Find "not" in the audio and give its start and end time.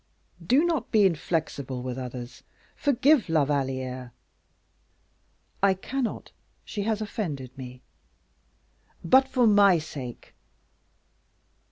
0.65-0.89